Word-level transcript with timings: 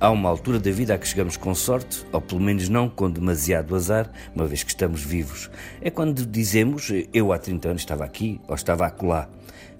Há 0.00 0.12
uma 0.12 0.28
altura 0.28 0.60
da 0.60 0.70
vida 0.70 0.94
a 0.94 0.98
que 0.98 1.08
chegamos 1.08 1.36
com 1.36 1.52
sorte, 1.56 2.06
ou 2.12 2.20
pelo 2.20 2.40
menos 2.40 2.68
não 2.68 2.88
com 2.88 3.10
demasiado 3.10 3.74
azar, 3.74 4.08
uma 4.32 4.46
vez 4.46 4.62
que 4.62 4.70
estamos 4.70 5.02
vivos. 5.02 5.50
É 5.80 5.90
quando 5.90 6.24
dizemos, 6.24 6.88
eu 7.12 7.32
há 7.32 7.38
30 7.38 7.70
anos 7.70 7.82
estava 7.82 8.04
aqui, 8.04 8.40
ou 8.46 8.54
estava 8.54 8.86
acolá. 8.86 9.28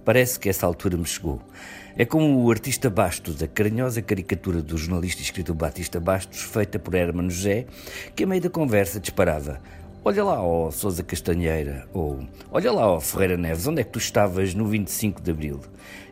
Parece 0.04 0.40
que 0.40 0.48
essa 0.48 0.66
altura 0.66 0.96
me 0.96 1.04
chegou. 1.04 1.40
É 1.96 2.04
como 2.04 2.44
o 2.44 2.50
artista 2.50 2.90
Bastos, 2.90 3.40
a 3.40 3.46
carinhosa 3.46 4.02
caricatura 4.02 4.60
do 4.60 4.76
jornalista 4.76 5.22
e 5.22 5.24
escritor 5.24 5.54
Batista 5.54 6.00
Bastos, 6.00 6.43
feita 6.43 6.80
por 6.80 6.96
Hermano 6.96 7.30
José, 7.30 7.66
que 8.16 8.25
a 8.25 8.27
meio 8.27 8.43
da 8.43 8.50
conversa 8.50 8.98
disparava 8.98 9.61
Olha 10.04 10.22
lá, 10.22 10.40
ó 10.42 10.70
Sousa 10.70 11.02
Castanheira, 11.02 11.86
ou 11.92 12.20
olha 12.52 12.70
lá, 12.70 12.86
ó 12.86 13.00
Ferreira 13.00 13.36
Neves, 13.36 13.66
onde 13.66 13.80
é 13.80 13.84
que 13.84 13.90
tu 13.90 13.98
estavas 13.98 14.54
no 14.54 14.64
25 14.64 15.20
de 15.20 15.30
Abril? 15.32 15.60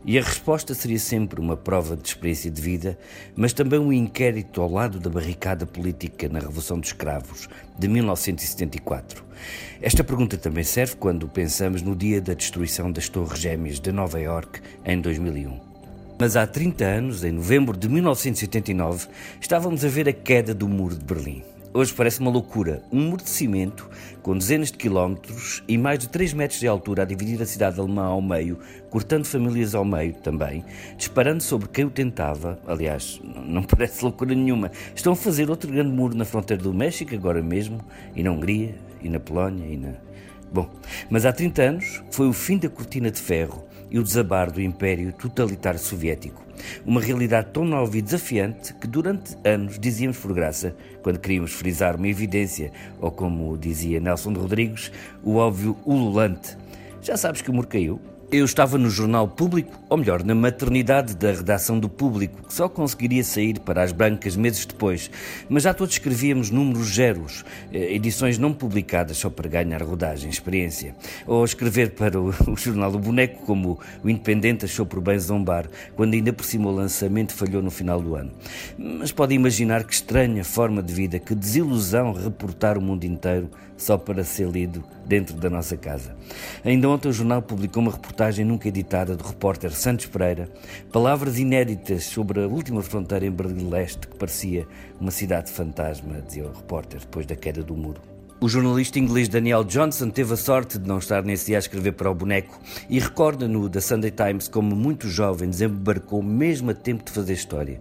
E 0.05 0.19
a 0.19 0.23
resposta 0.23 0.75
seria 0.75 0.99
sempre 0.99 1.41
uma 1.41 1.57
prova 1.57 1.97
de 1.97 2.07
experiência 2.07 2.51
de 2.51 2.61
vida, 2.61 2.99
mas 3.37 3.53
também 3.53 3.79
um 3.79 3.93
inquérito 3.93 4.61
ao 4.61 4.71
lado 4.71 4.99
da 4.99 5.09
barricada 5.09 5.65
política 5.65 6.29
na 6.29 6.41
Revolução 6.41 6.81
dos 6.81 6.91
Escravos 6.91 7.49
de 7.79 7.89
1974. 7.89 9.25
Esta 9.81 10.03
pergunta 10.03 10.37
também 10.37 10.65
serve 10.65 10.97
quando 10.97 11.29
pensamos 11.29 11.81
no 11.81 11.95
dia 11.95 12.21
da 12.21 12.35
destruição 12.35 12.91
das 12.91 13.09
Torres 13.09 13.39
Gêmeas 13.39 13.79
de 13.79 13.93
Nova 13.93 14.21
York 14.21 14.61
em 14.85 15.01
2001. 15.01 15.61
Mas 16.19 16.35
há 16.35 16.47
30 16.47 16.85
anos, 16.85 17.25
em 17.25 17.31
novembro 17.31 17.77
de 17.77 17.89
1989, 17.89 19.07
estávamos 19.41 19.85
a 19.85 19.89
ver 19.89 20.09
a 20.09 20.13
queda 20.13 20.53
do 20.53 20.69
Muro 20.69 20.97
de 20.97 21.05
Berlim. 21.05 21.43
Hoje 21.73 21.93
parece 21.93 22.21
uma 22.21 22.31
loucura. 22.31 22.83
Um 22.91 23.01
muro 23.11 23.23
de 23.23 23.29
cimento 23.29 23.89
com 24.23 24.37
dezenas 24.37 24.71
de 24.71 24.79
quilómetros 24.79 25.63
e 25.69 25.77
mais 25.77 25.99
de 25.99 26.09
3 26.09 26.33
metros 26.33 26.59
de 26.59 26.67
altura 26.67 27.03
a 27.03 27.05
dividir 27.05 27.41
a 27.43 27.47
cidade 27.47 27.79
alemã 27.79 28.05
ao 28.07 28.23
meio, 28.23 28.59
cortando 28.89 29.27
famílias 29.27 29.75
ao 29.75 29.85
meio 29.85 30.15
também, 30.15 30.65
disparando 30.97 31.43
sobre 31.43 31.69
quem 31.69 31.85
o 31.85 31.91
tentava. 31.91 32.59
Aliás, 32.67 33.21
não 33.45 33.63
parece 33.65 34.03
loucura 34.03 34.35
nenhuma. 34.35 34.71
Estão 34.95 35.13
a 35.13 35.17
fazer 35.17 35.51
outro 35.51 35.71
grande 35.71 35.91
muro 35.91 36.17
na 36.17 36.25
fronteira 36.25 36.63
do 36.63 36.73
México 36.73 37.15
agora 37.15 37.43
mesmo, 37.43 37.81
e 38.15 38.23
na 38.23 38.31
Hungria, 38.31 38.75
e 39.03 39.09
na 39.09 39.21
Polónia, 39.21 39.67
e 39.67 39.77
na. 39.77 39.93
Bom, 40.53 40.71
mas 41.11 41.27
há 41.27 41.33
30 41.33 41.63
anos 41.63 42.03
foi 42.11 42.29
o 42.29 42.33
fim 42.33 42.57
da 42.57 42.69
cortina 42.69 43.11
de 43.11 43.21
ferro 43.21 43.67
e 43.97 43.99
o 43.99 44.03
desabar 44.03 44.51
do 44.51 44.61
Império 44.61 45.11
Totalitário 45.11 45.81
Soviético. 45.81 46.45
Uma 46.85 47.01
realidade 47.01 47.49
tão 47.51 47.65
nova 47.65 47.97
e 47.97 48.03
desafiante 48.03 48.75
que 48.75 48.87
durante 48.87 49.35
anos 49.43 49.79
dizíamos 49.79 50.19
por 50.19 50.35
graça, 50.35 50.77
quando 51.03 51.19
queríamos 51.19 51.55
frisar 51.55 51.97
uma 51.97 52.07
evidência, 52.07 52.71
ou 53.01 53.11
como 53.11 53.57
dizia 53.57 53.99
Nelson 53.99 54.35
Rodrigues, 54.35 54.93
o 55.25 55.37
óbvio 55.37 55.79
ululante. 55.87 56.59
Já 57.01 57.17
sabes 57.17 57.41
que 57.41 57.51
o 57.51 57.55
muro 57.55 57.69
caiu? 57.69 57.99
Eu 58.33 58.45
estava 58.45 58.77
no 58.77 58.91
jornal 58.91 59.29
público, 59.29 59.81
ou 59.89 59.97
melhor, 59.97 60.25
na 60.25 60.35
maternidade 60.35 61.15
da 61.15 61.31
redação 61.31 61.79
do 61.79 61.89
público, 61.89 62.43
que 62.49 62.53
só 62.53 62.69
conseguiria 62.69 63.23
sair 63.23 63.61
para 63.61 63.85
as 63.85 63.93
bancas 63.93 64.35
meses 64.35 64.67
depois, 64.67 65.09
mas 65.49 65.63
já 65.63 65.73
todos 65.73 65.95
escrevíamos 65.95 66.51
números 66.51 66.93
zeros, 66.93 67.45
eh, 67.73 67.95
edições 67.95 68.37
não 68.37 68.53
publicadas 68.53 69.19
só 69.19 69.31
para 69.31 69.49
ganhar 69.49 69.81
rodagem, 69.81 70.29
experiência. 70.29 70.93
Ou 71.25 71.45
escrever 71.45 71.91
para 71.91 72.21
o, 72.21 72.31
o 72.51 72.57
jornal 72.57 72.91
do 72.91 72.99
Boneco, 72.99 73.47
como 73.47 73.79
o 74.03 74.11
Independente 74.11 74.65
achou 74.65 74.85
por 74.85 75.01
bem 75.01 75.21
zombar, 75.21 75.69
quando 75.95 76.15
ainda 76.15 76.33
por 76.33 76.45
cima 76.45 76.69
o 76.69 76.75
lançamento 76.75 77.33
falhou 77.33 77.63
no 77.63 77.71
final 77.71 78.03
do 78.03 78.17
ano. 78.17 78.33
Mas 78.77 79.13
podem 79.13 79.37
imaginar 79.37 79.85
que 79.85 79.95
estranha 79.95 80.43
forma 80.43 80.83
de 80.83 80.93
vida, 80.93 81.21
que 81.21 81.33
desilusão 81.33 82.13
reportar 82.13 82.77
o 82.77 82.83
mundo 82.83 83.05
inteiro 83.05 83.49
só 83.77 83.99
para 83.99 84.25
ser 84.25 84.49
lido 84.49 84.83
dentro 85.05 85.37
da 85.37 85.51
nossa 85.51 85.77
casa. 85.77 86.17
Ainda 86.65 86.89
ontem 86.89 87.09
o 87.09 87.13
jornal 87.13 87.43
publicou 87.43 87.83
uma 87.83 87.93
reportagem 87.93 88.45
nunca 88.45 88.69
editada 88.69 89.17
do 89.17 89.25
repórter 89.25 89.73
Santos 89.73 90.07
Pereira, 90.07 90.49
palavras 90.93 91.39
inéditas 91.39 92.05
sobre 92.05 92.43
a 92.43 92.47
última 92.47 92.83
fronteira 92.83 93.27
em 93.27 93.31
Berlim 93.31 93.69
Leste 93.69 94.09
que 94.09 94.17
parecia 94.17 94.67
uma 95.01 95.11
cidade 95.11 95.51
fantasma, 95.51 96.21
dizia 96.23 96.47
o 96.47 96.53
repórter 96.53 97.01
depois 97.01 97.27
da 97.27 97.37
queda 97.37 97.63
do 97.63 97.77
muro. 97.77 98.16
O 98.47 98.49
jornalista 98.49 99.01
inglês 99.01 99.29
Daniel 99.29 99.65
Johnson 99.65 100.09
teve 100.09 100.33
a 100.33 100.37
sorte 100.37 100.79
de 100.79 100.87
não 100.87 100.99
estar 100.99 101.25
nesse 101.25 101.47
dia 101.47 101.57
a 101.57 101.59
escrever 101.59 101.91
para 101.91 102.09
o 102.09 102.15
boneco 102.15 102.61
e 102.89 103.01
recorda-no 103.01 103.69
da 103.69 103.81
Sunday 103.81 104.13
Times 104.13 104.47
como 104.47 104.77
muito 104.77 105.09
jovem 105.09 105.51
desembarcou 105.51 106.23
mesmo 106.23 106.71
a 106.71 106.75
tempo 106.75 107.03
de 107.03 107.11
fazer 107.11 107.33
história. 107.33 107.81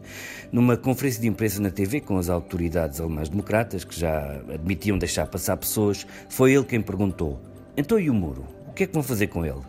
Numa 0.52 0.76
conferência 0.76 1.22
de 1.22 1.28
imprensa 1.28 1.62
na 1.62 1.70
TV 1.70 2.02
com 2.02 2.18
as 2.18 2.30
autoridades 2.30 3.00
alemãs 3.00 3.30
democratas, 3.30 3.84
que 3.84 4.00
já 4.00 4.42
admitiam 4.52 4.98
deixar 4.98 5.28
passar 5.28 5.56
pessoas, 5.56 6.08
foi 6.30 6.53
ele 6.53 6.64
quem 6.64 6.82
perguntou: 6.82 7.40
Então 7.78 8.00
e 8.00 8.09
o 8.09 8.14
muro? 8.16 8.44
O 8.68 8.74
que 8.74 8.86
é 8.86 8.88
que 8.88 8.94
vão 8.94 9.03
fazer 9.03 9.28
com 9.28 9.46
ele? 9.46 9.62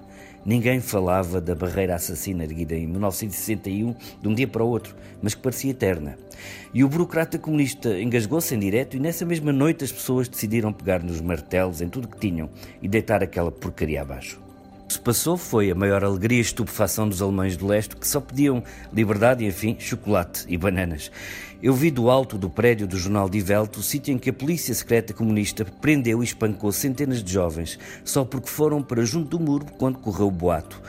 Ninguém 0.47 0.81
falava 0.81 1.41
da 1.41 1.57
barreira 1.57 1.97
assassina 1.97 2.45
erguida 2.45 2.77
em 2.77 2.87
1961 2.87 3.97
de 4.23 4.29
um 4.29 4.33
dia 4.33 4.47
para 4.47 4.63
o 4.63 4.69
outro, 4.69 4.95
mas 5.21 5.35
que 5.35 5.43
parecia 5.43 5.73
eterna. 5.73 6.17
E 6.73 6.85
o 6.85 6.89
burocrata 6.89 7.37
comunista 7.37 8.01
engasgou-se 8.01 8.55
em 8.55 8.59
direto 8.61 8.97
e 8.97 9.01
nessa 9.01 9.25
mesma 9.25 9.53
noite 9.53 9.83
as 9.83 9.91
pessoas 9.91 10.29
decidiram 10.29 10.73
pegar 10.73 11.03
nos 11.03 11.21
martelos 11.21 11.81
em 11.81 11.89
tudo 11.89 12.07
que 12.07 12.21
tinham 12.21 12.49
e 12.81 12.87
deitar 12.87 13.25
aquela 13.25 13.51
porcaria 13.51 14.01
abaixo. 14.01 14.46
Passou 15.07 15.37
foi 15.37 15.71
a 15.71 15.75
maior 15.77 16.03
alegria 16.03 16.39
e 16.39 16.41
estupefação 16.41 17.09
dos 17.09 17.23
alemães 17.23 17.57
do 17.57 17.65
leste 17.65 17.95
que 17.95 18.09
só 18.09 18.21
pediam 18.21 18.61
liberdade 18.93 19.45
e, 19.45 19.47
enfim, 19.47 19.77
chocolate 19.79 20.45
e 20.49 20.59
bananas. 20.59 21.13
Eu 21.63 21.75
vi 21.75 21.93
do 21.93 22.11
alto 22.11 22.37
do 22.37 22.51
prédio 22.51 22.89
do 22.89 22.99
jornal 22.99 23.29
Die 23.29 23.45
Welt 23.49 23.77
o 23.77 23.85
sítio 23.85 24.13
em 24.13 24.19
que 24.19 24.31
a 24.31 24.33
polícia 24.33 24.75
secreta 24.75 25.15
comunista 25.15 25.65
prendeu 25.65 26.23
e 26.23 26.25
espancou 26.25 26.73
centenas 26.73 27.23
de 27.23 27.33
jovens 27.33 27.79
só 28.05 28.25
porque 28.25 28.49
foram 28.49 28.83
para 28.83 29.05
junto 29.05 29.39
do 29.39 29.39
muro 29.39 29.67
quando 29.79 30.01
correu 30.01 30.27
o 30.27 30.31
boato. 30.33 30.83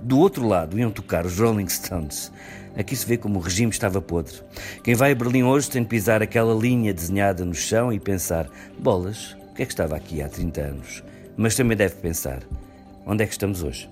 Do 0.00 0.20
outro 0.20 0.46
lado 0.46 0.78
iam 0.78 0.92
tocar 0.92 1.26
os 1.26 1.36
Rolling 1.36 1.68
Stones. 1.68 2.30
Aqui 2.76 2.94
se 2.94 3.04
vê 3.04 3.16
como 3.16 3.40
o 3.40 3.42
regime 3.42 3.72
estava 3.72 4.00
podre. 4.00 4.42
Quem 4.84 4.94
vai 4.94 5.10
a 5.10 5.14
Berlim 5.16 5.42
hoje 5.42 5.68
tem 5.68 5.82
de 5.82 5.88
pisar 5.88 6.22
aquela 6.22 6.54
linha 6.54 6.94
desenhada 6.94 7.44
no 7.44 7.52
chão 7.52 7.92
e 7.92 7.98
pensar: 7.98 8.48
bolas, 8.78 9.32
o 9.50 9.54
que 9.54 9.62
é 9.64 9.66
que 9.66 9.72
estava 9.72 9.96
aqui 9.96 10.22
há 10.22 10.28
30 10.28 10.60
anos? 10.60 11.02
Mas 11.36 11.56
também 11.56 11.76
deve 11.76 11.96
pensar: 11.96 12.44
Onde 13.08 13.22
é 13.22 13.26
que 13.26 13.32
estamos 13.34 13.62
hoje? 13.62 13.84